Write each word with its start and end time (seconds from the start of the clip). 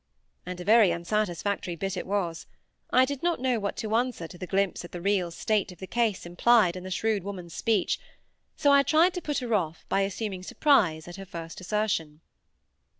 And 0.47 0.59
a 0.59 0.63
very 0.65 0.91
unsatisfactory 0.91 1.75
bit 1.75 1.95
it 1.95 2.07
was. 2.07 2.47
I 2.89 3.05
did 3.05 3.21
not 3.21 3.39
know 3.39 3.59
what 3.59 3.77
to 3.77 3.93
answer 3.95 4.27
to 4.29 4.37
the 4.39 4.47
glimpse 4.47 4.83
at 4.83 4.93
the 4.93 4.99
real 4.99 5.29
state 5.29 5.71
of 5.71 5.77
the 5.77 5.85
case 5.85 6.25
implied 6.25 6.75
in 6.75 6.83
the 6.83 6.89
shrewd 6.89 7.23
woman's 7.23 7.53
speech; 7.53 7.99
so 8.57 8.71
I 8.71 8.81
tried 8.81 9.13
to 9.13 9.21
put 9.21 9.37
her 9.45 9.53
off 9.53 9.85
by 9.89 10.01
assuming 10.01 10.41
surprise 10.41 11.07
at 11.07 11.17
her 11.17 11.25
first 11.27 11.61
assertion. 11.61 12.21